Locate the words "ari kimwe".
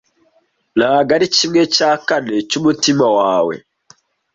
1.17-1.61